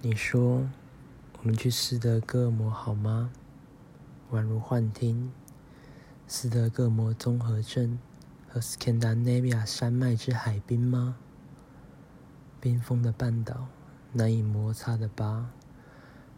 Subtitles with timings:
[0.00, 0.64] 你说，
[1.40, 3.32] 我们去斯德哥尔摩好吗？
[4.30, 5.32] 宛如幻听，
[6.28, 7.98] 斯德哥尔摩综合症
[8.48, 11.16] 和斯堪的纳维亚山脉之海滨吗？
[12.60, 13.66] 冰封的半岛，
[14.12, 15.50] 难以摩擦的疤，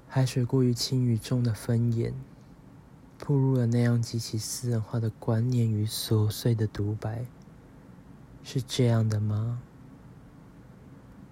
[0.08, 2.14] 海水过于轻与重的分眼，
[3.18, 7.26] 步入了那样极其私人化的观念与琐碎的独白，
[8.42, 9.60] 是这样的吗？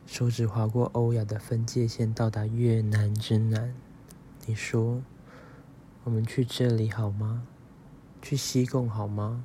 [0.09, 3.75] 手指划过欧亚的分界线，到达越南之南。
[4.46, 5.03] 你说
[6.03, 7.46] ：“我们去这里好吗？
[8.22, 9.44] 去西贡好吗？”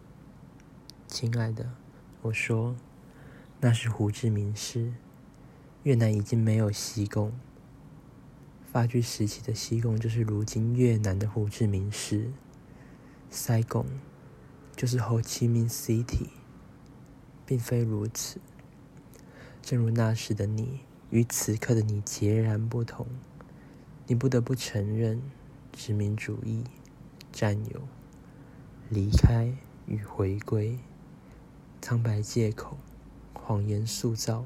[1.06, 1.74] 亲爱的，
[2.22, 2.78] 我说
[3.60, 4.94] ：“那是胡志明市。
[5.84, 7.34] 越南已经没有西贡。
[8.64, 12.32] 法据时期的西贡就是如今越南的胡志明市。
[13.30, 13.86] 塞贡
[14.78, 16.30] 就是 Ho Chi Minh City，
[17.46, 18.40] 并非如此。”
[19.64, 23.08] 正如那时的你与此刻的你截然不同，
[24.08, 25.22] 你不得不承认，
[25.72, 26.66] 殖民主义、
[27.32, 27.82] 占有、
[28.90, 30.78] 离开与回归、
[31.82, 32.78] 苍白借口、
[33.34, 34.46] 谎言塑造、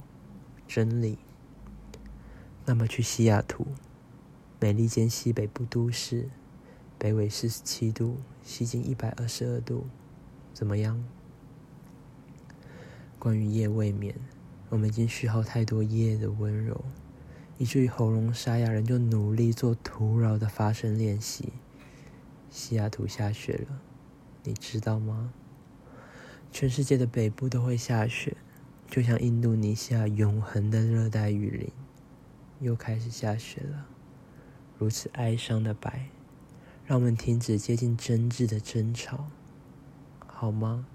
[0.68, 1.18] 真理。
[2.68, 3.66] 那么去西雅图，
[4.60, 6.30] 美利坚西北部都市，
[7.00, 9.88] 北纬四十七度，西经一百二十二度，
[10.54, 11.04] 怎么样？
[13.18, 14.14] 关于夜未眠。
[14.70, 16.84] 我们已经虚耗太多夜的温柔，
[17.58, 21.54] 以至于喉咙沙哑，人就努力做徒劳的发声练习。
[22.50, 23.80] 西雅图下雪了，
[24.44, 25.32] 你知道吗？
[26.52, 28.36] 全世界的北部都会下雪，
[28.88, 31.72] 就像印度尼西亚永恒的热带雨林，
[32.60, 33.88] 又开始下雪了。
[34.78, 36.10] 如此哀伤的白，
[36.86, 39.28] 让我们停止接近真挚的争吵，
[40.26, 40.86] 好吗？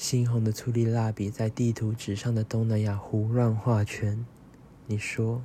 [0.00, 4.24] 猩红的粗粒蜡笔在地图纸上的东南亚胡乱画圈。
[4.86, 5.42] 你说，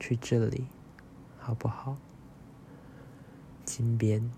[0.00, 0.64] 去这里，
[1.38, 1.96] 好不好？
[3.64, 4.28] 金边，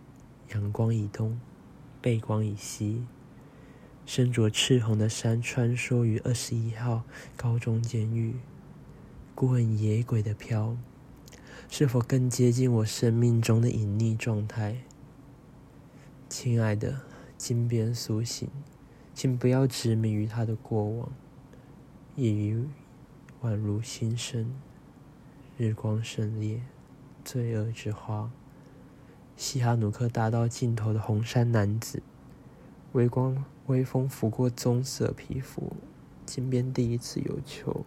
[0.53, 1.41] 阳光以东，
[2.03, 3.07] 背光以西，
[4.05, 7.05] 身着赤红的山穿梭于二十一号
[7.35, 8.35] 高中监狱，
[9.35, 10.77] 孤魂野鬼的飘，
[11.71, 14.83] 是否更接近我生命中的隐匿状态？
[16.29, 17.01] 亲爱的，
[17.39, 18.51] 金边苏醒。
[19.19, 21.11] 请不要执迷于他的过往，
[22.15, 22.69] 夜雨
[23.43, 24.55] 宛如新生，
[25.57, 26.63] 日光胜烈，
[27.25, 28.31] 罪恶之花。
[29.37, 32.01] 西哈努克大道尽头的红衫男子，
[32.93, 35.73] 微光微风拂过棕色皮肤，
[36.25, 37.85] 金边第一次有球。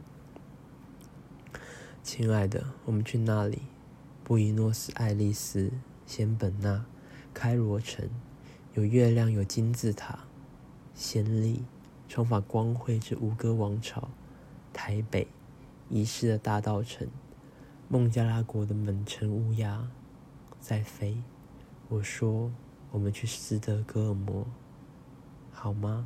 [2.03, 3.61] 亲爱的，我们去那里？
[4.25, 5.71] 布宜诺斯艾利斯、
[6.05, 6.83] 仙本那、
[7.33, 8.09] 开罗城，
[8.73, 10.25] 有月亮，有金字塔。
[11.01, 11.63] 先例，
[12.07, 14.07] 重返光辉之吴哥王朝，
[14.71, 15.27] 台北，
[15.89, 17.07] 遗失的大道城，
[17.89, 19.87] 孟加拉国的满城乌鸦
[20.59, 21.17] 在飞。
[21.89, 22.51] 我说，
[22.91, 24.45] 我们去斯德哥尔摩，
[25.51, 26.05] 好吗？